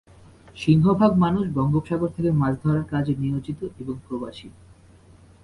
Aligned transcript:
সিংহভাগ 0.55 1.11
মানুষ 1.17 1.45
বঙ্গোপসাগর 1.49 2.09
থেকে 2.09 2.31
মাছ 2.31 2.53
ধরার 2.63 2.83
কাজে 2.83 3.13
নিয়োজিত 3.15 3.59
এবং 3.79 3.95
প্রবাসী। 4.07 4.47